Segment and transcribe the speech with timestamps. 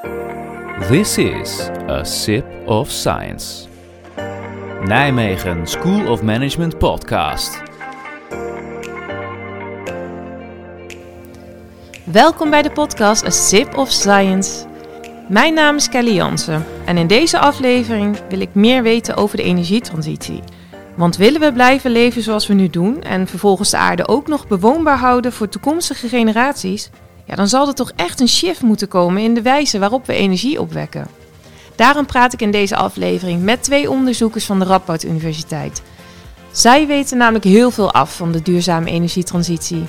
[0.00, 3.66] This is a sip of science.
[4.84, 7.62] Nijmegen School of Management podcast.
[12.04, 14.66] Welkom bij de podcast A Sip of Science.
[15.28, 19.42] Mijn naam is Kelly Jansen en in deze aflevering wil ik meer weten over de
[19.42, 20.42] energietransitie.
[20.96, 24.48] Want willen we blijven leven zoals we nu doen en vervolgens de aarde ook nog
[24.48, 26.90] bewoonbaar houden voor toekomstige generaties,
[27.30, 30.12] ja, dan zal er toch echt een shift moeten komen in de wijze waarop we
[30.12, 31.06] energie opwekken.
[31.76, 35.82] Daarom praat ik in deze aflevering met twee onderzoekers van de Radboud Universiteit.
[36.50, 39.84] Zij weten namelijk heel veel af van de duurzame energietransitie.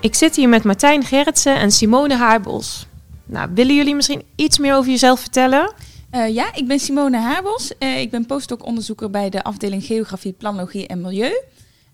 [0.00, 2.86] Ik zit hier met Martijn Gerritsen en Simone Haarbos.
[3.24, 5.72] Nou, willen jullie misschien iets meer over jezelf vertellen?
[6.14, 7.72] Uh, ja, ik ben Simone Haarbos.
[7.78, 11.32] Uh, ik ben postdoc-onderzoeker bij de afdeling Geografie, Planologie en Milieu.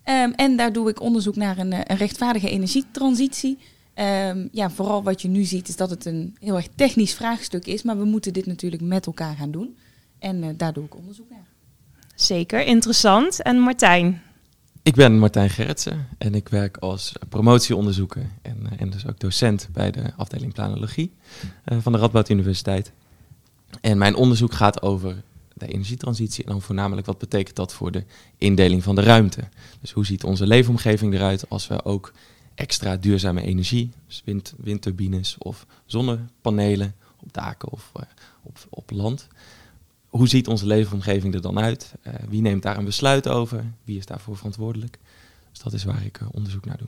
[0.09, 3.57] Um, en daar doe ik onderzoek naar een, een rechtvaardige energietransitie.
[3.95, 7.65] Um, ja, vooral wat je nu ziet is dat het een heel erg technisch vraagstuk
[7.65, 9.77] is, maar we moeten dit natuurlijk met elkaar gaan doen.
[10.19, 11.47] En uh, daar doe ik onderzoek naar.
[12.15, 13.41] Zeker, interessant.
[13.41, 14.21] En Martijn?
[14.83, 19.69] Ik ben Martijn Gerritsen en ik werk als promotieonderzoeker en, uh, en dus ook docent
[19.71, 21.11] bij de afdeling Planologie
[21.65, 22.91] uh, van de Radboud Universiteit.
[23.81, 25.23] En mijn onderzoek gaat over
[25.57, 28.03] de energietransitie en dan voornamelijk wat betekent dat voor de
[28.37, 29.41] indeling van de ruimte.
[29.81, 32.13] Dus hoe ziet onze leefomgeving eruit als we ook
[32.55, 38.03] extra duurzame energie, dus wind, windturbines of zonnepanelen op daken of uh,
[38.43, 39.27] op, op land.
[40.07, 41.93] Hoe ziet onze leefomgeving er dan uit?
[42.07, 43.65] Uh, wie neemt daar een besluit over?
[43.83, 44.99] Wie is daarvoor verantwoordelijk?
[45.51, 46.87] Dus dat is waar ik uh, onderzoek naar doe.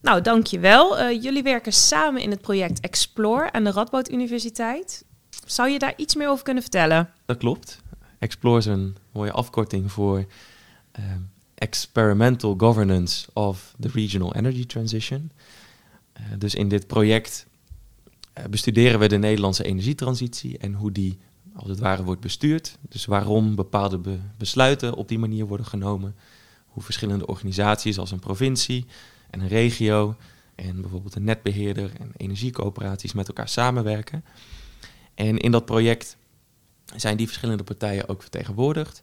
[0.00, 1.12] Nou, dankjewel.
[1.12, 5.04] Jullie werken samen in het project Explore aan de Radboud Universiteit.
[5.46, 7.10] Zou je daar iets meer over kunnen vertellen?
[7.24, 7.80] Dat klopt.
[8.18, 10.26] Explore is een mooie afkorting voor
[10.98, 15.30] um, Experimental Governance of the Regional Energy Transition.
[16.16, 17.46] Uh, dus in dit project
[18.38, 21.18] uh, bestuderen we de Nederlandse energietransitie en hoe die
[21.54, 22.78] als het ware wordt bestuurd.
[22.88, 26.14] Dus waarom bepaalde be besluiten op die manier worden genomen.
[26.66, 28.86] Hoe verschillende organisaties als een provincie
[29.30, 30.16] en een regio
[30.54, 34.24] en bijvoorbeeld een netbeheerder en energiecoöperaties met elkaar samenwerken.
[35.14, 36.16] En in dat project
[36.96, 39.02] zijn die verschillende partijen ook vertegenwoordigd.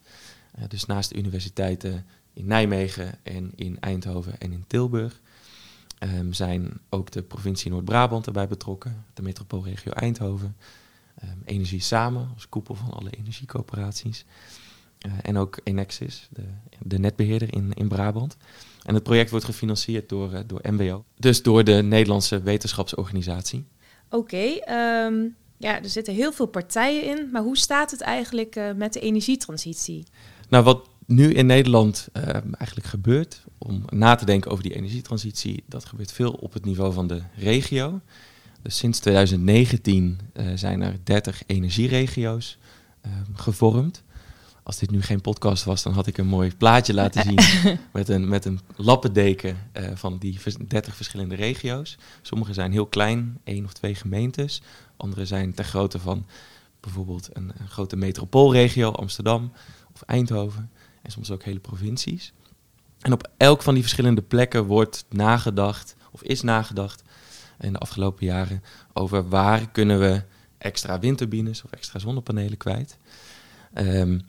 [0.59, 5.21] Uh, dus naast de universiteiten in Nijmegen en in Eindhoven en in Tilburg
[5.99, 10.55] um, zijn ook de provincie Noord-Brabant erbij betrokken, de metropoolregio Eindhoven,
[11.23, 14.25] um, Energie Samen als koepel van alle energiecoöperaties
[15.07, 16.43] uh, en ook Enexis, de,
[16.79, 18.37] de netbeheerder in, in Brabant.
[18.83, 23.65] En het project wordt gefinancierd door, uh, door MWO, dus door de Nederlandse wetenschapsorganisatie.
[24.09, 28.71] Oké, um, ja, er zitten heel veel partijen in, maar hoe staat het eigenlijk uh,
[28.75, 30.05] met de energietransitie?
[30.49, 32.23] Nou, wat nu in Nederland uh,
[32.57, 36.93] eigenlijk gebeurt, om na te denken over die energietransitie, dat gebeurt veel op het niveau
[36.93, 38.01] van de regio.
[38.61, 42.57] Dus sinds 2019 uh, zijn er 30 energieregio's
[43.05, 44.03] uh, gevormd.
[44.63, 47.39] Als dit nu geen podcast was, dan had ik een mooi plaatje laten zien
[47.93, 49.57] met een, met een lappendeken
[49.93, 51.97] van die 30 verschillende regio's.
[52.21, 54.61] Sommige zijn heel klein, één of twee gemeentes.
[54.99, 56.25] Andere zijn ter grootte van
[56.79, 59.51] bijvoorbeeld een, een grote metropoolregio, Amsterdam
[59.93, 60.71] of Eindhoven.
[61.01, 62.33] En soms ook hele provincies.
[62.99, 67.03] En op elk van die verschillende plekken wordt nagedacht, of is nagedacht
[67.59, 70.23] in de afgelopen jaren, over waar kunnen we
[70.57, 72.97] extra windturbines of extra zonnepanelen kwijt.
[73.73, 74.21] Um,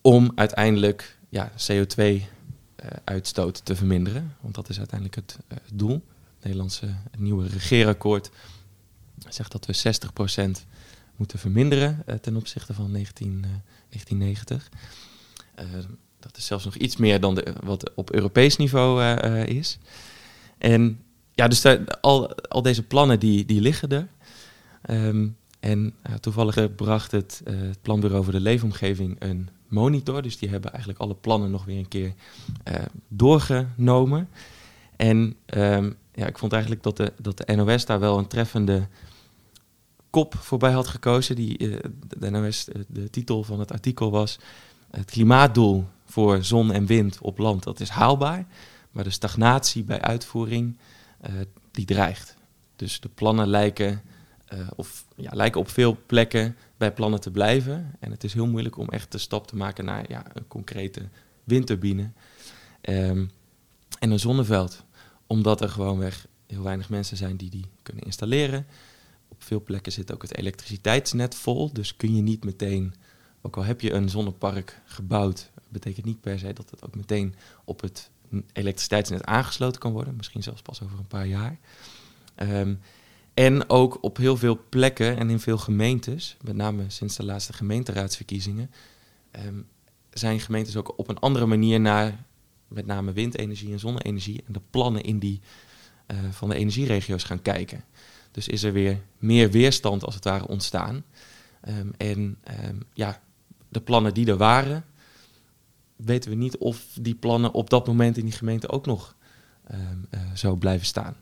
[0.00, 4.36] om uiteindelijk ja, CO2-uitstoot uh, te verminderen.
[4.40, 6.04] Want dat is uiteindelijk het uh, doel.
[6.34, 8.30] Het Nederlandse nieuwe regeerakkoord
[9.28, 9.98] zegt dat we
[10.58, 10.66] 60%
[11.16, 13.44] moeten verminderen uh, ten opzichte van 19,
[13.90, 14.68] 1990.
[16.20, 19.04] dat is zelfs nog iets meer dan de, wat op Europees niveau
[19.44, 19.78] is.
[20.58, 21.00] En
[21.32, 21.64] ja, dus
[22.00, 24.08] al, al deze plannen die, die liggen er.
[24.90, 30.22] Um, en toevallig bracht het, het Planbureau voor de Leefomgeving een monitor.
[30.22, 32.14] Dus die hebben eigenlijk alle plannen nog weer een keer
[33.08, 34.28] doorgenomen.
[34.96, 38.88] En um, ja, ik vond eigenlijk dat de, dat de NOS daar wel een treffende
[40.14, 41.36] kop voorbij had gekozen.
[41.36, 41.76] Die, uh,
[42.18, 44.38] de NOS, de, titel van het artikel was...
[44.90, 48.46] Het klimaatdoel voor zon en wind op land, dat is haalbaar.
[48.90, 50.76] Maar de stagnatie bij uitvoering,
[51.26, 51.32] uh,
[51.70, 52.36] die dreigt.
[52.76, 54.02] Dus de plannen lijken,
[54.76, 57.94] of, ja, lijken op veel plekken bij plannen te blijven.
[58.00, 61.08] En het is heel moeilijk om echt de stap te maken naar ja, een concrete
[61.44, 62.10] windturbine
[62.82, 63.30] um,
[63.98, 64.84] en een zonneveld.
[65.26, 68.66] Omdat er gewoonweg heel weinig mensen zijn die die kunnen installeren.
[69.28, 71.72] Op veel plekken zit ook het elektriciteitsnet vol.
[71.72, 72.94] Dus kun je niet meteen,
[73.42, 77.34] ook al heb je een zonnepark gebouwd, betekent niet per se dat het ook meteen
[77.64, 78.10] op het
[78.52, 80.16] elektriciteitsnet aangesloten kan worden.
[80.16, 81.58] Misschien zelfs pas over een paar jaar.
[82.36, 82.80] Um,
[83.34, 87.52] En ook op heel veel plekken en in veel gemeentes, met name sinds de laatste
[87.52, 88.70] gemeenteraadsverkiezingen,
[89.30, 89.60] ehm,
[90.10, 92.24] zijn gemeentes ook op een andere manier naar
[92.68, 95.40] met name windenergie en zonne-energie en de plannen in die,
[96.06, 97.84] uh, van de energieregio's gaan kijken.
[98.34, 101.04] Dus is er weer meer weerstand als het ware ontstaan.
[101.68, 102.38] Um, en
[102.68, 103.20] um, ja,
[103.68, 104.84] de plannen die er waren,
[105.96, 109.16] weten we niet of die plannen op dat moment in die gemeente ook nog
[109.72, 111.16] um, uh, zo blijven staan.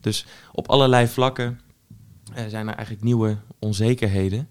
[0.00, 1.60] dus op allerlei vlakken
[2.30, 4.48] uh, zijn er eigenlijk nieuwe onzekerheden,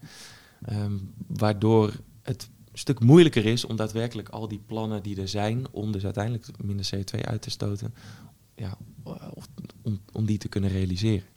[1.28, 1.94] waardoor
[2.24, 6.46] het stuk moeilijker is om daadwerkelijk al die plannen die er zijn, om dus uiteindelijk
[6.64, 7.94] minder CO2 uit te stoten,
[8.56, 8.78] ja,
[9.82, 11.28] om, om die te kunnen realiseren.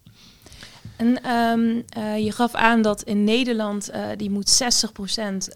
[0.95, 4.65] En um, uh, je gaf aan dat in Nederland uh, die moet 60%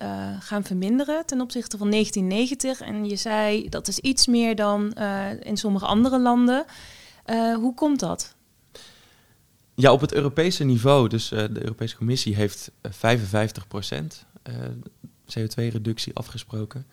[0.01, 2.81] uh, gaan verminderen ten opzichte van 1990.
[2.81, 4.93] En je zei dat is iets meer dan
[5.39, 6.65] in sommige andere landen.
[7.55, 8.35] hoe komt dat?
[9.75, 12.89] Ja, op het Europese niveau, dus de Europese Commissie heeft 55%
[15.27, 16.85] CO2-reductie afgesproken.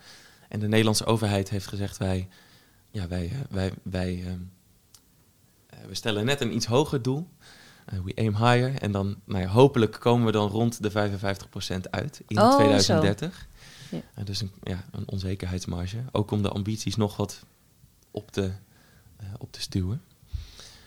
[0.47, 2.27] En de Nederlandse overheid heeft gezegd: wij,
[2.91, 4.31] ja, wij, eh, wij, wij uh,
[5.87, 7.27] we stellen net een iets hoger doel.
[7.93, 8.81] Uh, we aim higher.
[8.81, 10.93] En dan, nou ja, hopelijk komen we dan rond de 55%
[11.89, 13.47] uit in oh, 2030.
[13.89, 14.23] Ja.
[14.23, 15.97] dus een, ja, een onzekerheidsmarge.
[16.11, 17.43] Ook om de ambities nog wat
[18.11, 18.51] op te,
[19.37, 20.01] op te stuwen.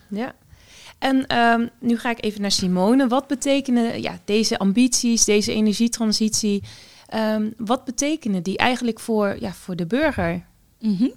[0.09, 0.35] Ja.
[0.99, 3.09] En um, nu ga ik even naar Simone.
[3.09, 6.63] Wat betekenen ja, deze ambities, deze energietransitie
[7.15, 10.45] Um, wat betekenen die eigenlijk voor, ja, voor de burger?
[10.81, 11.13] Mm -hmm.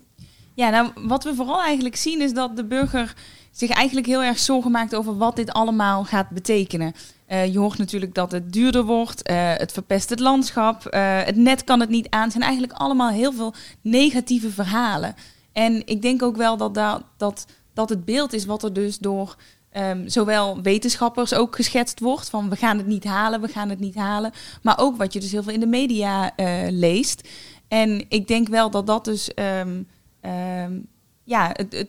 [0.54, 3.14] Ja, nou, wat we vooral eigenlijk zien is dat de burger
[3.52, 6.94] zich eigenlijk heel erg zorgen maakt over wat dit allemaal gaat betekenen.
[7.28, 11.36] Uh, je hoort natuurlijk dat het duurder wordt, uh, het verpest het landschap, uh, het
[11.36, 12.22] net kan het niet aan.
[12.22, 15.16] Het zijn eigenlijk allemaal heel veel negatieve verhalen.
[15.52, 18.98] En ik denk ook wel dat, dat, dat, dat het beeld is wat er dus
[18.98, 19.36] door
[19.78, 23.80] Um, zowel wetenschappers ook geschetst wordt van we gaan het niet halen, we gaan het
[23.80, 24.32] niet halen.
[24.62, 26.32] Maar ook wat je dus heel veel in de media
[26.70, 27.28] leest.
[27.68, 29.88] En ik denk wel dat dat dus um,
[30.22, 30.88] um,
[31.24, 31.88] ja, het,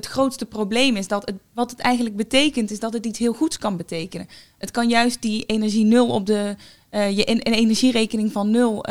[0.00, 1.08] het, grootste probleem is.
[1.08, 4.28] Dat het, wat het eigenlijk betekent, is dat het iets heel goeds kan betekenen.
[4.58, 6.56] Het kan juist die energie nul op de.
[6.90, 8.84] Uh, je een, een, energierekening van nul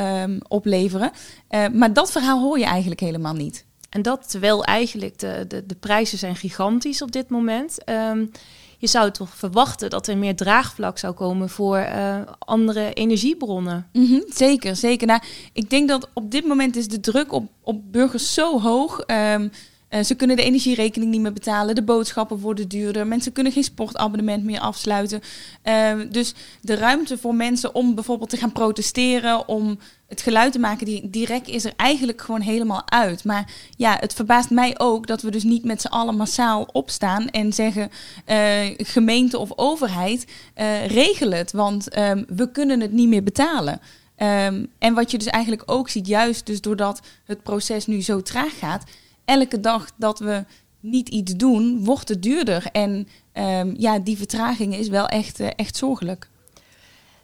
[0.48, 1.12] opleveren.
[1.50, 3.66] Uh, maar dat verhaal hoor je eigenlijk helemaal niet.
[3.90, 7.78] En dat terwijl eigenlijk de, de, de prijzen zijn gigantisch op dit moment.
[7.90, 8.32] Um,
[8.80, 13.88] je zou toch verwachten dat er meer draagvlak zou komen voor uh, andere energiebronnen.
[13.94, 15.08] Mm -hmm, zeker, zeker.
[15.08, 15.22] Nou,
[15.54, 19.04] ik denk dat op dit moment is de druk op, op burgers zo hoog.
[19.08, 19.52] Um,
[19.90, 23.64] uh, ze kunnen de energierekening niet meer betalen, de boodschappen worden duurder, mensen kunnen geen
[23.64, 25.22] sportabonnement meer afsluiten.
[25.64, 30.60] Uh, dus de ruimte voor mensen om bijvoorbeeld te gaan protesteren, om het geluid te
[30.60, 33.24] maken, die, direct is er eigenlijk gewoon helemaal uit.
[33.24, 37.30] Maar ja, het verbaast mij ook dat we dus niet met z'n allen massaal opstaan
[37.30, 37.90] en zeggen:
[38.28, 38.38] uh,
[38.78, 40.26] gemeente of overheid,
[40.58, 43.82] uh, regel het, want um, we kunnen het niet meer betalen.
[44.22, 48.22] Um, en wat je dus eigenlijk ook ziet, juist dus doordat het proces nu zo
[48.22, 48.84] traag gaat,
[49.30, 50.46] elke dag dat we
[50.80, 52.66] niet iets doen, wordt het duurder.
[52.72, 56.30] En um, ja, die vertraging is wel echt, uh, echt zorgelijk.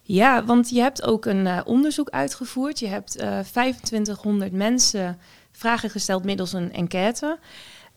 [0.02, 2.80] Ja, want je hebt ook een uh, onderzoek uitgevoerd.
[2.80, 5.18] Je hebt uh, eh, 2500 mensen
[5.52, 7.40] vragen gesteld middels een enquête.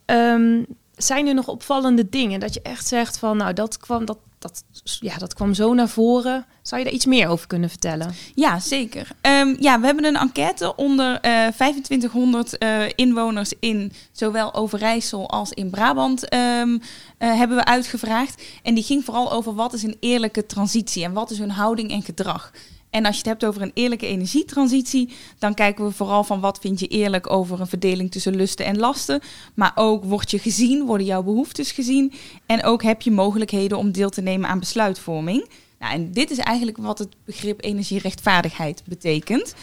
[0.07, 0.67] Um,
[0.97, 4.65] zijn er nog opvallende dingen dat je echt zegt van, nou, dat kwam, dat, dat,
[5.01, 6.47] ja, dat kwam zo naar voren.
[6.63, 8.15] Zou je daar iets meer over kunnen vertellen?
[8.35, 9.09] Ja, zeker.
[9.23, 15.51] Um, ja, we hebben een enquête onder uh, 2500 uh, inwoners in zowel Overijssel als
[15.51, 16.81] in Brabant um, uh,
[17.19, 18.43] hebben we uitgevraagd.
[18.63, 21.91] En die ging vooral over wat is een eerlijke transitie en wat is hun houding
[21.91, 22.53] en gedrag.
[22.91, 26.59] En als je het hebt over een eerlijke energietransitie, dan kijken we vooral van wat
[26.61, 29.21] vind je eerlijk over een verdeling tussen lusten en lasten.
[29.55, 32.13] Maar ook word je gezien, worden jouw behoeftes gezien.
[32.47, 35.49] En ook heb je mogelijkheden om deel te nemen aan besluitvorming.
[35.79, 39.55] Nou, en dit is eigenlijk wat het begrip energierechtvaardigheid betekent.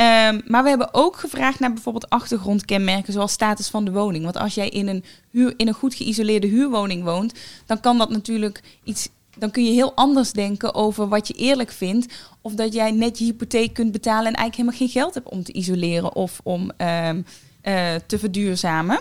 [0.00, 4.24] Um, maar we hebben ook gevraagd naar bijvoorbeeld achtergrondkenmerken zoals status van de woning.
[4.24, 5.04] Want als jij in een,
[5.56, 7.34] in een goed geïsoleerde huurwoning woont,
[7.66, 9.08] dan kan dat natuurlijk iets
[9.38, 12.14] dan kun je heel anders denken over wat je eerlijk vindt.
[12.40, 15.42] Of dat jij net je hypotheek kunt betalen en eigenlijk helemaal geen geld hebt om
[15.42, 17.22] te isoleren of om uh, uh,
[18.06, 19.00] te verduurzamen.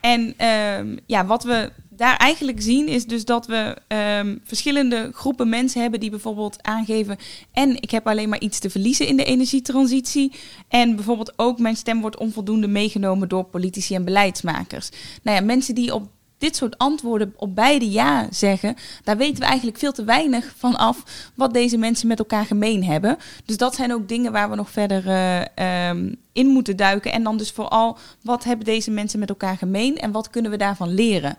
[0.00, 3.76] En uh, ja, wat we daar eigenlijk zien is dus dat we
[4.18, 7.16] um, verschillende groepen mensen hebben die bijvoorbeeld aangeven
[7.52, 10.32] en ik heb alleen maar iets te verliezen in de energietransitie
[10.68, 14.88] en bijvoorbeeld ook mijn stem wordt onvoldoende meegenomen door politici en beleidsmakers.
[15.22, 16.08] Nou ja, mensen die op
[16.38, 20.76] dit soort antwoorden op beide ja zeggen, daar weten we eigenlijk veel te weinig van
[20.76, 21.02] af
[21.34, 23.16] wat deze mensen met elkaar gemeen hebben.
[23.44, 27.12] Dus dat zijn ook dingen waar we nog verder uh, um, in moeten duiken.
[27.12, 30.56] En dan dus vooral, wat hebben deze mensen met elkaar gemeen en wat kunnen we
[30.56, 31.36] daarvan leren?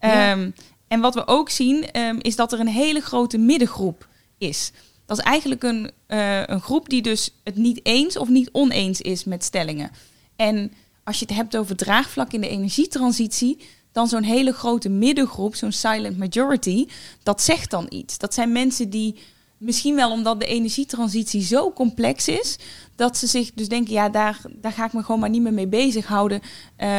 [0.00, 0.32] Ja.
[0.32, 0.54] Um,
[0.88, 4.72] En wat we ook zien, ehm, is dat er een hele grote middengroep is.
[5.06, 9.00] Dat is eigenlijk een, eh, een groep die dus het niet eens of niet oneens
[9.00, 9.90] is met stellingen.
[10.36, 10.72] En
[11.04, 13.58] als je het hebt over draagvlak in de energietransitie,
[13.92, 16.86] dan zo'n hele grote middengroep, zo'n silent majority,
[17.22, 18.18] dat zegt dan iets.
[18.18, 19.16] Dat zijn mensen die
[19.60, 22.58] misschien wel omdat de energietransitie zo complex is,
[22.96, 25.52] dat ze zich dus denken, ja, daar, daar ga ik me gewoon maar niet meer
[25.52, 26.40] mee bezighouden,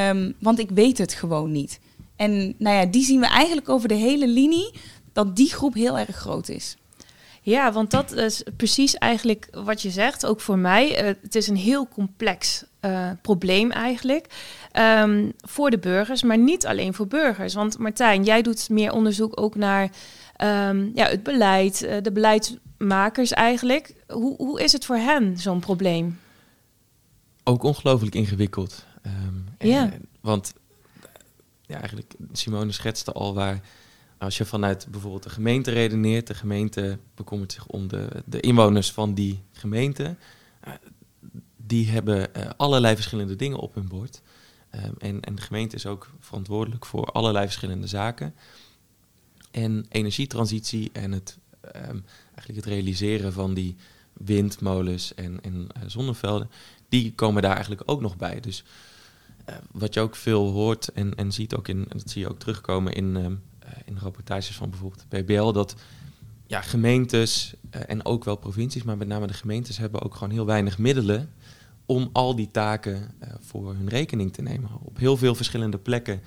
[0.10, 1.80] um, want ik weet het gewoon niet.
[2.16, 4.74] En nou ja, die zien we eigenlijk over de hele linie,
[5.14, 6.76] dat die groep heel erg groot is.
[7.42, 11.04] Ja, want dat is precies eigenlijk wat je zegt, ook voor mij.
[11.04, 14.28] Uh, het is een heel complex uh, probleem eigenlijk
[14.80, 17.54] um, voor de burgers, maar niet alleen voor burgers.
[17.54, 23.32] Want Martijn, jij doet meer onderzoek ook naar um, ja, het beleid, uh, de beleidsmakers
[23.32, 23.96] eigenlijk.
[24.08, 26.20] Hoe, hoe is het voor hen, zo'n probleem?
[27.44, 28.86] Ook ongelooflijk ingewikkeld.
[29.06, 29.92] Um, ja.
[29.92, 30.54] En, want
[31.62, 33.62] ja, eigenlijk, Simone schetste al waar
[34.18, 38.92] als je vanuit bijvoorbeeld de gemeente redeneert, de gemeente bekommert zich om de, de inwoners
[38.92, 40.16] van die gemeente.
[40.68, 40.74] Uh,
[41.58, 44.22] die hebben uh, allerlei verschillende dingen op hun bord.
[44.76, 48.36] Um, en, en de gemeente is ook verantwoordelijk voor allerlei verschillende zaken.
[49.52, 51.38] En energietransitie en het,
[51.76, 53.76] um, eigenlijk het realiseren van die
[54.14, 56.50] windmolens en, en uh, zonnevelden,
[56.90, 58.40] die komen daar eigenlijk ook nog bij.
[58.40, 58.64] Dus
[59.50, 62.40] uh, wat je ook veel hoort en, en ziet ook in, dat zie je ook
[62.40, 63.42] terugkomen in, um,
[63.86, 65.76] in rapportages van bijvoorbeeld BBL, dat
[66.48, 70.46] ja, gemeentes en ook wel provincies, maar met name de gemeentes hebben ook gewoon heel
[70.46, 71.34] weinig middelen
[71.92, 74.70] om al die taken uh, voor hun rekening te nemen.
[74.84, 76.22] Op heel veel verschillende plekken.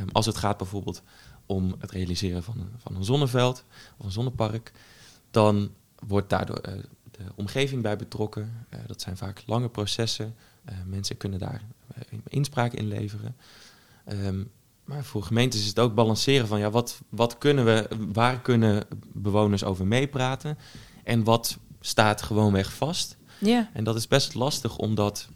[0.00, 1.02] Um, als het gaat bijvoorbeeld
[1.46, 3.64] om het realiseren van een, van een zonneveld
[3.98, 4.72] of een zonnepark,
[5.30, 5.70] dan
[6.06, 6.74] wordt daardoor uh,
[7.10, 8.66] de omgeving bij betrokken.
[8.74, 10.34] Uh, dat zijn vaak lange processen.
[10.86, 11.62] mensen kunnen daar
[12.28, 13.36] inspraak in leveren.
[14.12, 14.50] Um,
[14.84, 18.84] maar voor gemeentes is het ook balanceren van ja, wat, wat kunnen we, waar kunnen
[19.12, 20.58] bewoners over meepraten
[21.04, 23.16] en wat staat gewoonweg vast.
[23.38, 23.66] Yeah.
[23.72, 25.28] En dat is best lastig om dat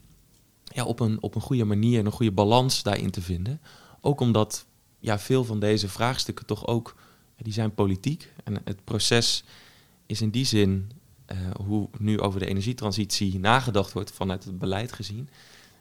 [0.65, 3.61] ja, op, een, op een goede manier en een goede balans daarin te vinden.
[4.01, 4.67] Ook omdat
[4.99, 6.97] ja, veel van deze vraagstukken toch ook,
[7.37, 8.33] die zijn politiek.
[8.45, 9.45] En het proces
[10.07, 10.93] is in die zin,
[11.33, 15.29] uh, hoe nu over de energietransitie nagedacht wordt vanuit het beleid gezien,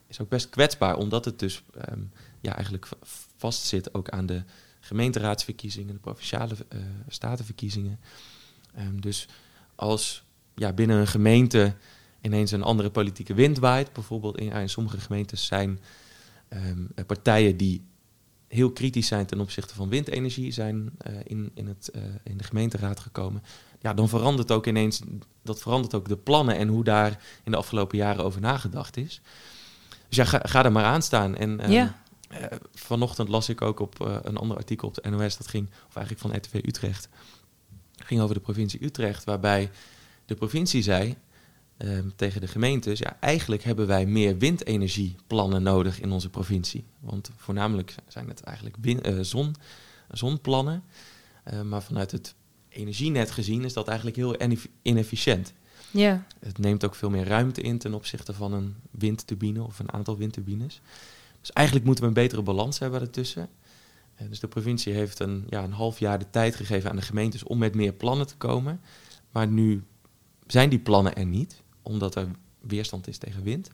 [0.08, 0.98] is ook best kwetsbaar.
[0.98, 2.88] Omdat het dus um, ja, eigenlijk
[3.38, 4.44] vastzit ook aan de
[4.80, 8.00] gemeenteraadsverkiezingen, de provinciale uh, statenverkiezingen.
[8.80, 9.28] Um, dus
[9.75, 10.24] als
[10.56, 11.75] ja, binnen een gemeente
[12.22, 13.94] ineens een andere politieke wind waait.
[13.94, 15.80] Bijvoorbeeld in, in sommige gemeentes zijn
[16.50, 17.84] um, partijen die
[18.48, 22.44] heel kritisch zijn ten opzichte van windenergie, zijn uh, in, in, het, uh, in de
[22.44, 23.44] gemeenteraad gekomen.
[23.80, 25.01] Ja, dan verandert ook ineens,
[25.42, 29.22] dat verandert ook de plannen en hoe daar in de afgelopen jaren over nagedacht is.
[30.08, 31.36] Dus ja, ga, ga er maar aan staan.
[31.36, 32.01] En um, ja.
[32.32, 35.96] uh, vanochtend las ik ook op een ander artikel op de NOS, dat ging, of
[35.96, 37.10] eigenlijk van RTV Utrecht,
[37.98, 39.72] ging over de provincie Utrecht, waarbij
[40.25, 41.16] de provincie zei,
[41.84, 46.84] um, tegen de gemeentes, ja, eigenlijk hebben wij meer windenergieplannen nodig in onze provincie.
[47.00, 49.56] Want voornamelijk zijn het eigenlijk win, uh, zon,
[50.12, 50.84] zonplannen.
[51.54, 52.36] Uh, maar vanuit het
[52.70, 54.36] energienet gezien is dat eigenlijk heel
[54.82, 55.54] inefficiënt.
[55.92, 56.26] Ja.
[56.40, 60.18] Het neemt ook veel meer ruimte in ten opzichte van een windturbine of een aantal
[60.18, 60.82] windturbines.
[61.40, 63.50] Dus eigenlijk moeten we een betere balans hebben ertussen.
[64.22, 67.02] Uh, dus de provincie heeft een, ja, een half jaar de tijd gegeven aan de
[67.02, 68.82] gemeentes om met meer plannen te komen.
[69.32, 69.84] Maar nu
[70.48, 72.28] zijn die plannen er niet omdat er
[72.60, 73.70] weerstand is tegen wind.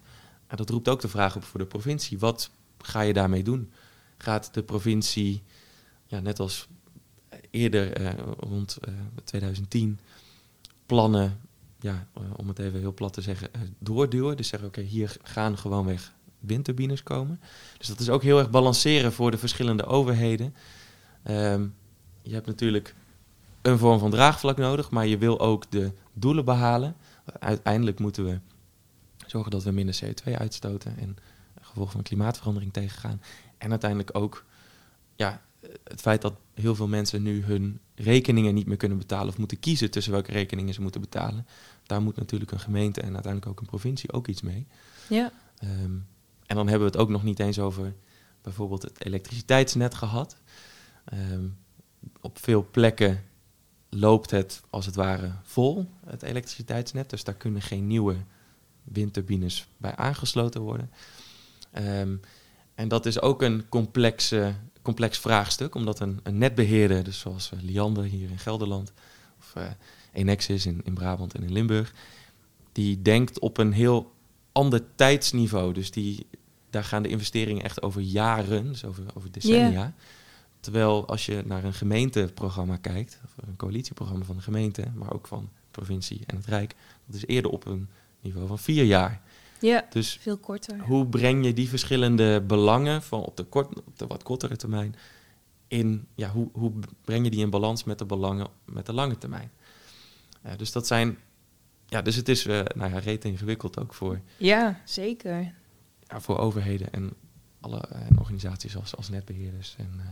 [0.48, 2.20] En dat roept ook de vraag op voor de provincie.
[2.20, 3.72] Wat ga je daarmee doen?
[4.18, 5.44] Gaat de provincie,
[6.06, 6.68] ja, net als
[7.52, 10.00] eerder eh, rond eh, 2010,
[10.86, 11.40] plannen,
[11.80, 14.38] ja, uh, om het even heel plat te zeggen, eh, doorduwen?
[14.38, 17.40] Dus zeggen, oké, hier gaan gewoonweg windturbines komen.
[17.78, 20.56] Dus dat is ook heel erg balanceren voor de verschillende overheden.
[21.30, 21.76] Um,
[22.22, 22.96] je hebt natuurlijk
[23.62, 26.96] een vorm van draagvlak nodig, maar je wil ook de doelen behalen
[27.39, 28.39] uiteindelijk moeten we
[29.25, 31.17] zorgen dat we minder CO2 uitstoten en
[31.62, 33.22] gevolgen van klimaatverandering tegengaan.
[33.57, 34.46] En uiteindelijk ook
[35.15, 35.41] ja,
[35.84, 39.60] het feit dat heel veel mensen nu hun rekeningen niet meer kunnen betalen of moeten
[39.60, 41.48] kiezen tussen welke rekeningen ze moeten betalen.
[41.84, 44.67] Daar moet natuurlijk een gemeente en uiteindelijk ook een provincie ook iets mee.
[45.10, 45.31] Ja.
[45.63, 46.07] Um,
[46.46, 47.93] en dan hebben we het ook nog niet eens over
[48.41, 50.38] bijvoorbeeld het elektriciteitsnet gehad.
[51.31, 51.57] Um,
[52.22, 53.24] op veel plekken
[53.89, 57.10] loopt het als het ware vol, het elektriciteitsnet.
[57.10, 58.15] Dus daar kunnen geen nieuwe
[58.84, 60.91] windturbines bij aangesloten worden.
[61.77, 62.20] Um,
[62.75, 67.60] en dat is ook een complexe, complex vraagstuk, omdat een, een netbeheerder, dus zoals uh,
[67.62, 68.94] Liander hier in Gelderland,
[69.39, 69.63] of uh,
[70.13, 71.94] Enexis in, in Brabant en in Limburg,
[72.72, 74.12] die denkt op een heel
[74.51, 75.74] ander tijdsniveau.
[75.74, 76.27] Dus die,
[76.70, 79.94] daar gaan de investeringen echt over jaren, dus over, over decennia.
[80.60, 85.28] Terwijl als je naar een gemeenteprogramma kijkt, of een coalitieprogramma van de gemeente, maar ook
[85.28, 87.90] van de provincie en het Rijk, dat is eerder op een
[88.22, 89.22] niveau van vier jaar.
[89.62, 90.80] Ja, Dus veel korter.
[90.80, 94.96] hoe breng je die verschillende belangen van op de, kort, op de wat kortere termijn
[95.68, 96.72] in, ja, hoe, hoe
[97.02, 99.52] breng je die in balans met de belangen met de lange termijn?
[100.58, 101.18] Dus dat zijn,
[101.86, 105.54] ja, dus het is eh nou ja, reet ingewikkeld ook voor, Ja, zeker.
[106.08, 107.14] ja, voor overheden en
[107.60, 110.06] alle eh, en organisaties als, als netbeheerders en eh,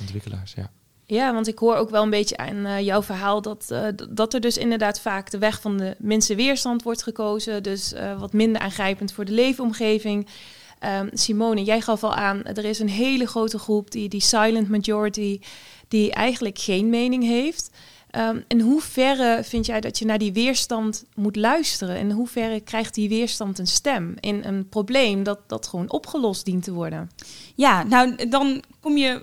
[0.00, 0.54] ontwikkelaars.
[0.54, 0.70] Ja.
[1.10, 4.34] Ja, want ik hoor ook wel een beetje aan eh, jouw verhaal dat, eh, dat
[4.34, 7.62] er dus inderdaad vaak de weg van de minste weerstand wordt gekozen.
[7.62, 10.26] Dus eh, wat minder aangrijpend voor de leefomgeving.
[10.78, 14.68] Ehm, Simone, jij gaf al aan, er is een hele grote groep, die, die silent
[14.68, 15.40] majority,
[15.88, 17.70] die eigenlijk geen mening heeft.
[18.10, 21.96] Ehm, in hoeverre vind jij dat je naar die weerstand moet luisteren?
[21.96, 26.64] In hoeverre krijgt die weerstand een stem in een probleem dat, dat gewoon opgelost dient
[26.64, 27.10] te worden?
[27.54, 29.22] Ja, nou dan kom je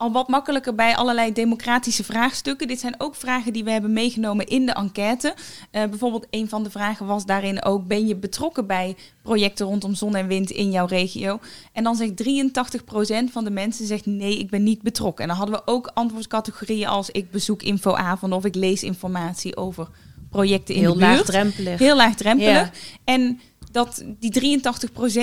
[0.00, 2.68] al wat makkelijker bij allerlei democratische vraagstukken.
[2.68, 5.34] Dit zijn ook vragen die we hebben meegenomen in de enquête.
[5.70, 7.86] Eh, bijvoorbeeld een van de vragen was daarin ook...
[7.86, 11.40] ben je betrokken bij projecten rondom zon en wind in jouw regio?
[11.72, 12.12] En dan zegt
[13.28, 15.22] 83% van de mensen zegt nee, ik ben niet betrokken.
[15.22, 17.10] En dan hadden we ook antwoordcategorieën als...
[17.10, 19.88] ik bezoek infoavonden of ik lees informatie over
[20.30, 21.10] projecten in Heel de buurt.
[21.10, 21.78] laagdrempelig.
[21.78, 22.52] Heel laagdrempelig.
[22.52, 22.70] Ja.
[23.04, 23.40] En
[23.70, 24.58] dat, die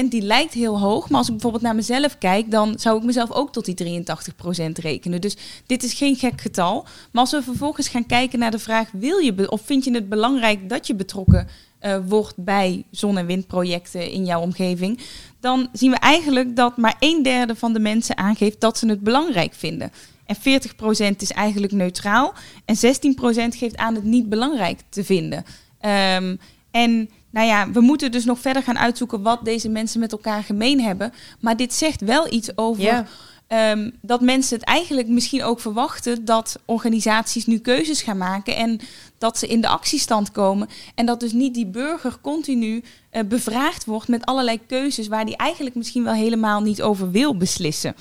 [0.06, 1.10] 83% die lijkt heel hoog.
[1.10, 4.72] Maar als ik bijvoorbeeld naar mezelf kijk, dan zou ik mezelf ook tot die 83%
[4.74, 5.22] rekenen.
[5.22, 6.86] Dus dit is geen gek getal.
[7.12, 10.10] Maar als we vervolgens gaan kijken naar de vraag: wil je of vind je het
[10.10, 11.48] belangrijk dat je betrokken
[11.79, 15.00] eh, wordt bij zon- en windprojecten in jouw omgeving?
[15.39, 19.01] Dan zien we eigenlijk dat maar een derde van de mensen aangeeft dat ze het
[19.01, 19.91] belangrijk vinden.
[20.25, 22.34] En 40% is eigenlijk neutraal.
[22.65, 25.46] En 16% geeft aan het niet belangrijk te vinden.
[25.79, 26.36] Ehm,
[26.72, 30.44] en nou ja, we moeten dus nog verder gaan uitzoeken wat deze mensen met elkaar
[30.44, 31.13] gemeen hebben.
[31.39, 33.06] Maar dit zegt wel iets over Ja.
[33.48, 38.79] ehm, dat mensen het eigenlijk misschien ook verwachten dat organisaties nu keuzes gaan maken en
[39.17, 40.67] dat ze in de actiestand komen.
[40.95, 45.38] En dat dus niet die burger continu eh, bevraagd wordt met allerlei keuzes waar die
[45.38, 47.95] eigenlijk misschien wel helemaal niet over wil beslissen.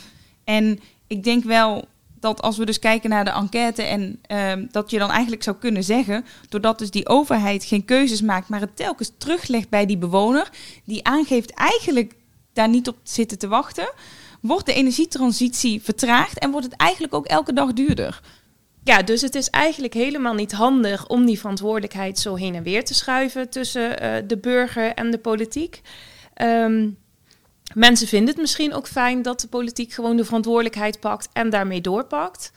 [0.44, 1.85] En ik denk wel
[2.20, 5.57] dat als we dus kijken naar de enquête en ehm, dat je dan eigenlijk zou
[5.57, 9.98] kunnen zeggen, doordat dus die overheid geen keuzes maakt, maar het telkens teruglegt bij die
[9.98, 10.50] bewoner,
[10.85, 12.14] die aangeeft eigenlijk
[12.52, 13.92] daar niet op zitten te wachten,
[14.40, 18.20] wordt de energietransitie vertraagd en wordt het eigenlijk ook elke dag duurder.
[18.85, 22.85] Ja, dus het is eigenlijk helemaal niet handig om die verantwoordelijkheid zo heen en weer
[22.85, 25.81] te schuiven tussen eh, de burger en de politiek.
[26.35, 26.88] Ehm,
[27.76, 31.80] mensen vinden het misschien ook fijn dat de politiek gewoon de verantwoordelijkheid pakt en daarmee
[31.80, 32.52] doorpakt.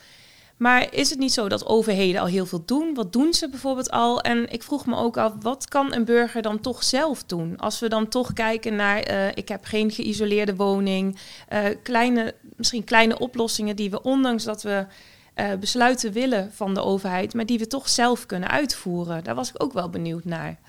[0.58, 2.94] Maar is het niet zo dat overheden al heel veel doen?
[2.94, 4.22] Wat doen ze bijvoorbeeld al?
[4.22, 7.58] En ik vroeg me ook af, wat kan een burger dan toch zelf doen?
[7.58, 12.84] Als we dan toch kijken naar, eh, ik heb geen geïsoleerde woning, eh, kleine, misschien
[12.84, 14.86] kleine oplossingen die we, ondanks dat we
[15.34, 19.24] eh, besluiten willen van de overheid, maar die we toch zelf kunnen uitvoeren.
[19.24, 20.60] Daar was ik ook wel benieuwd naar.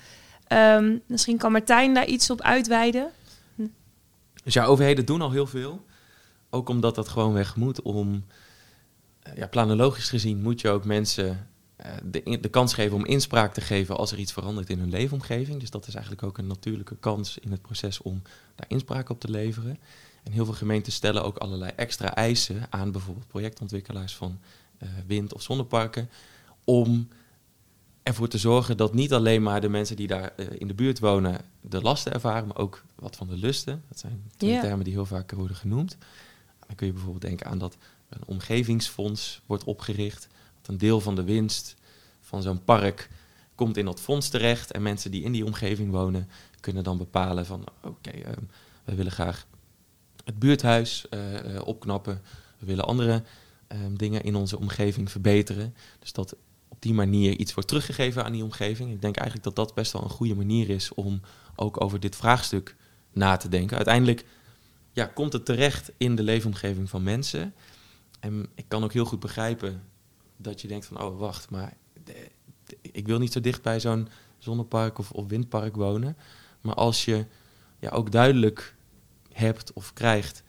[0.47, 3.11] Ehm, misschien kan Martijn daar iets op uitweiden.
[4.43, 5.85] Dus ja, overheden doen al heel veel.
[6.49, 8.25] Ook omdat dat gewoon weg moet om...
[9.21, 13.53] eh, Ja, planologisch gezien moet je ook mensen eh, de, de kans geven om inspraak
[13.53, 15.59] te geven als er iets verandert in hun leefomgeving.
[15.59, 18.21] Dus dat is eigenlijk ook een natuurlijke kans in het proces om
[18.55, 19.79] daar inspraak op te leveren.
[20.23, 24.39] En heel veel gemeenten stellen ook allerlei extra eisen aan bijvoorbeeld projectontwikkelaars van
[24.77, 26.09] eh, wind- of zonneparken.
[26.63, 27.07] Om
[28.03, 30.99] ervoor te zorgen dat niet alleen maar de mensen die daar eh, in de buurt
[30.99, 33.83] wonen de lasten ervaren, maar ook wat van de lusten.
[33.87, 35.97] Dat zijn twee termen die heel vaak worden genoemd.
[36.67, 37.77] Dan kun je bijvoorbeeld denken aan dat
[38.09, 40.27] een omgevingsfonds wordt opgericht.
[40.61, 41.75] Dat een deel van de winst
[42.21, 43.09] van zo'n park
[43.55, 44.71] komt in dat fonds terecht.
[44.71, 48.41] En mensen die in die omgeving wonen kunnen dan bepalen van oké, ehm,
[48.83, 49.45] we willen graag
[50.23, 52.21] het buurthuis eh, eh, opknappen.
[52.59, 53.23] We willen andere
[53.67, 55.75] ehm, dingen in onze omgeving verbeteren.
[55.99, 56.35] Dus dat
[56.81, 58.91] die manier iets wordt teruggegeven aan die omgeving.
[58.91, 61.21] Ik denk eigenlijk dat dat best wel een goede manier is om
[61.55, 62.75] ook over dit vraagstuk
[63.13, 63.75] na te denken.
[63.75, 64.25] Uiteindelijk
[64.91, 67.53] ja, komt het terecht in de leefomgeving van mensen.
[68.19, 69.83] En ik kan ook heel goed begrijpen
[70.37, 71.73] dat je denkt van, oh wacht, maar
[72.81, 76.17] ik wil niet zo dicht bij zo'n zonnepark of, of windpark wonen.
[76.61, 77.25] Maar als je
[77.79, 78.75] ja, ook duidelijk
[79.31, 80.43] hebt of krijgt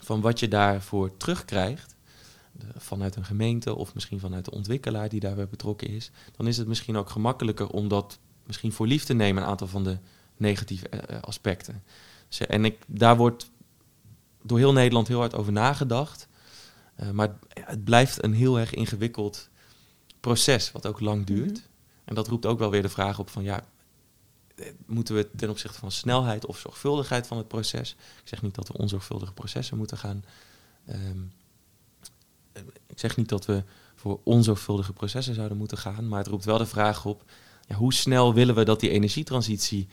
[0.00, 1.95] van wat je daarvoor terugkrijgt,
[2.76, 6.66] vanuit een gemeente of misschien vanuit de ontwikkelaar die daarbij betrokken is, dan is het
[6.66, 9.98] misschien ook gemakkelijker om dat misschien voor lief te nemen, een aantal van de
[10.36, 11.82] negatieve eh, eh, aspecten.
[12.28, 13.50] Dus, eh, en ik, daar wordt
[14.42, 16.28] door heel Nederland heel hard over nagedacht.
[17.12, 19.48] Maar het blijft een heel erg ingewikkeld
[20.20, 21.52] proces, wat ook lang duurt.
[21.52, 21.60] Mhm.
[22.04, 23.64] En dat roept ook wel weer de vraag op van ja,
[24.86, 27.96] moeten we ten opzichte van snelheid of zorgvuldigheid van het proces.
[28.22, 30.24] Ik zeg niet dat we onzorgvuldige processen moeten gaan
[30.86, 31.18] ehm,
[32.86, 33.62] ik zeg niet dat we
[33.94, 37.24] voor onzorgvuldige processen zouden moeten gaan, maar het roept wel de vraag op,
[37.68, 39.88] ja, hoe snel willen we dat die energietransitie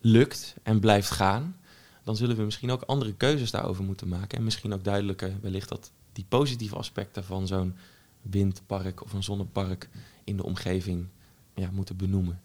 [0.00, 1.56] lukt en blijft gaan?
[2.02, 5.68] Dan zullen we misschien ook andere keuzes daarover moeten maken en misschien ook duidelijker wellicht
[5.68, 7.76] dat die positieve aspecten van zo'n
[8.22, 9.88] windpark of een zonnepark
[10.24, 11.08] in de omgeving
[11.54, 12.40] ja, moeten benoemen.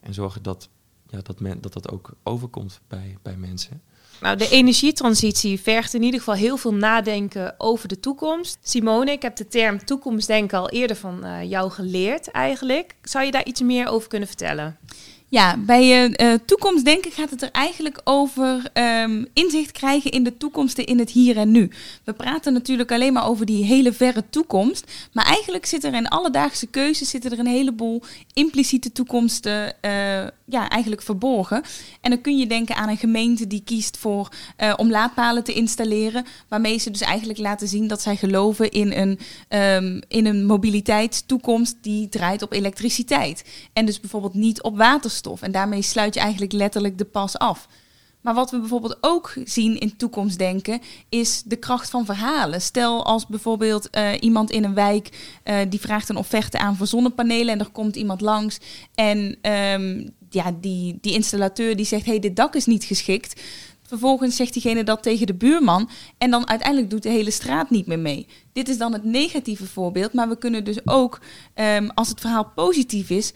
[0.00, 0.68] En zorgen dat,
[1.08, 3.82] ja, dat, men, dat dat ook overkomt bij, bij mensen.
[4.20, 8.58] Nou, de energietransitie vergt in ieder geval heel veel nadenken over de toekomst.
[8.62, 12.94] Simone, ik heb de term toekomstdenken al eerder van uh, jou geleerd eigenlijk.
[13.02, 14.78] Zou je daar iets meer over kunnen vertellen?
[15.28, 18.70] Ja, bij uh, toekomstdenken gaat het er eigenlijk over
[19.02, 21.70] um, inzicht krijgen in de toekomsten in het hier en nu.
[22.04, 24.92] We praten natuurlijk alleen maar over die hele verre toekomst.
[25.12, 30.68] Maar eigenlijk zit er in alledaagse keuzes zitten er een heleboel impliciete toekomsten uh, ja,
[30.68, 31.62] eigenlijk verborgen.
[32.00, 35.52] En dan kun je denken aan een gemeente die kiest voor uh, om laadpalen te
[35.52, 36.24] installeren.
[36.48, 39.18] Waarmee ze dus eigenlijk laten zien dat zij geloven in een,
[39.60, 43.44] um, in een mobiliteitstoekomst die draait op elektriciteit.
[43.72, 44.76] En dus bijvoorbeeld niet op
[45.42, 47.68] En daarmee sluit je eigenlijk letterlijk de pas af.
[48.26, 52.62] Maar wat we bijvoorbeeld ook zien in toekomstdenken is de kracht van verhalen.
[52.62, 56.86] Stel als bijvoorbeeld uh, iemand in een wijk uh, die vraagt een offerte aan voor
[56.86, 58.58] zonnepanelen en er komt iemand langs
[58.94, 63.40] en um, ja, die, die installateur die zegt hey, dit dak is niet geschikt.
[63.82, 67.86] Vervolgens zegt diegene dat tegen de buurman en dan uiteindelijk doet de hele straat niet
[67.86, 68.26] meer mee.
[68.52, 71.20] Dit is dan het negatieve voorbeeld, maar we kunnen dus ook,
[71.54, 73.32] um, als het verhaal positief is,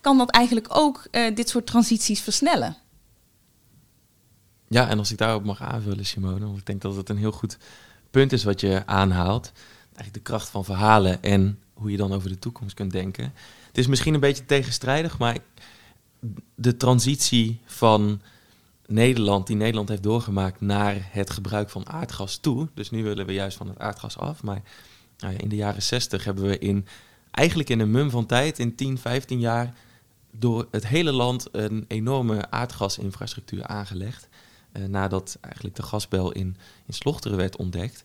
[0.00, 2.76] kan dat eigenlijk ook uh, dit soort transities versnellen.
[4.68, 7.32] Ja, en als ik daarop mag aanvullen, Simone, want ik denk dat het een heel
[7.32, 7.58] goed
[8.10, 9.52] punt is wat je aanhaalt.
[9.82, 13.32] Eigenlijk de kracht van verhalen en hoe je dan over de toekomst kunt denken.
[13.66, 15.38] Het is misschien een beetje tegenstrijdig, maar
[16.54, 18.20] de transitie van
[18.86, 22.68] Nederland, die Nederland heeft doorgemaakt naar het gebruik van aardgas toe.
[22.74, 24.42] Dus nu willen we juist van het aardgas af.
[24.42, 24.62] Maar
[25.18, 26.86] nou in de jaren 60 hebben we in
[27.30, 29.74] eigenlijk in een mum van tijd, in 10, 15 jaar,
[30.30, 34.28] door het hele land een enorme aardgasinfrastructuur aangelegd.
[34.72, 38.04] Uh, nadat eigenlijk de gasbel in, in Slochteren werd ontdekt.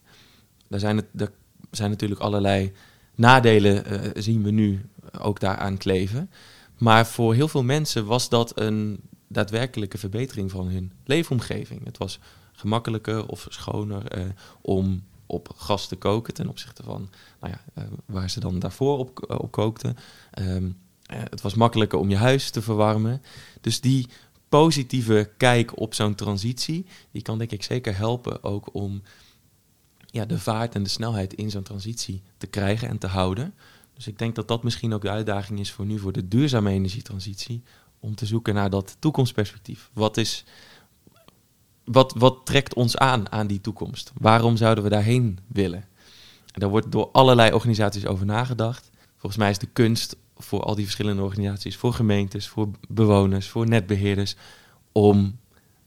[0.68, 1.30] Daar zijn, het, daar
[1.72, 2.72] zijn natuurlijk allerlei
[3.16, 4.86] nadelen, uh, zien we nu
[5.20, 6.30] ook daaraan kleven.
[6.78, 11.86] Maar voor heel veel mensen was dat een daadwerkelijke verbetering van hun leefomgeving.
[11.86, 12.20] Het was
[12.52, 17.10] gemakkelijker of schoner om op gas te koken ten opzichte van
[17.40, 19.98] nou ja, waar ze dan daarvoor op, op kookten.
[20.40, 20.64] Uh,
[21.06, 23.22] het was makkelijker om je huis te verwarmen.
[23.62, 24.08] Dus die
[24.50, 29.02] positieve kijk op zo'n transitie, die kan denk ik zeker helpen ook om
[30.06, 33.54] ja, de vaart en de snelheid in zo'n transitie te krijgen en te houden.
[33.94, 36.72] Dus ik denk dat dat misschien ook de uitdaging is voor nu voor de duurzame
[36.72, 37.64] energietransitie,
[38.00, 39.90] om te zoeken naar dat toekomstperspectief.
[39.94, 40.44] Wat, is,
[41.84, 44.12] wat, wat trekt ons aan aan die toekomst?
[44.18, 45.86] Waarom zouden we daarheen willen?
[46.52, 48.90] En daar wordt door allerlei organisaties over nagedacht.
[49.16, 53.68] Volgens mij is de kunst voor al die verschillende organisaties, voor gemeentes, voor bewoners, voor
[53.68, 54.36] netbeheerders,
[54.92, 55.38] om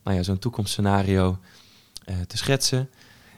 [0.03, 1.37] nou ja, zo'n toekomstscenario
[2.09, 2.89] uh, te schetsen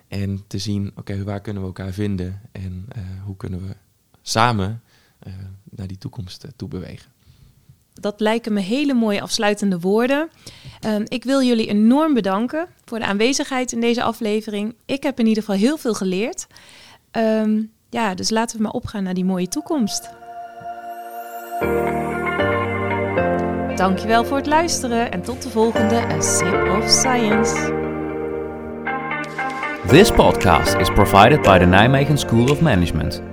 [0.07, 3.75] en te zien, oké, waar kunnen we elkaar vinden en uh, hoe kunnen we
[4.21, 4.81] samen
[5.27, 5.33] uh,
[5.69, 7.11] naar die toekomst toe bewegen.
[7.93, 10.29] Dat lijken me hele mooie afsluitende woorden.
[10.85, 14.75] Um, ik wil jullie enorm bedanken voor de aanwezigheid in deze aflevering.
[14.85, 16.47] Ik heb in ieder geval heel veel geleerd.
[17.11, 20.09] Um, ja, dus laten we maar opgaan naar die mooie toekomst.
[23.75, 27.79] Dankjewel voor het luisteren en tot de volgende A Sip of Science.
[29.87, 33.30] This podcast is provided by the Nijmegen School of Management.